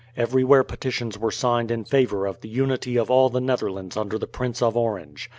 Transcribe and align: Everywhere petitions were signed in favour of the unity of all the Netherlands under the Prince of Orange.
Everywhere 0.17 0.63
petitions 0.63 1.19
were 1.19 1.29
signed 1.29 1.69
in 1.69 1.83
favour 1.85 2.25
of 2.25 2.41
the 2.41 2.49
unity 2.49 2.97
of 2.97 3.11
all 3.11 3.29
the 3.29 3.39
Netherlands 3.39 3.95
under 3.95 4.17
the 4.17 4.25
Prince 4.25 4.59
of 4.59 4.75
Orange. 4.75 5.29